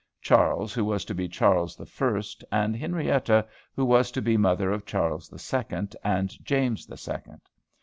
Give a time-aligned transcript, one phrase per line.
[0.19, 4.71] Charles, who was to be Charles the First, and Henrietta, who was to be mother
[4.71, 7.39] of Charles the Second, and James the Second.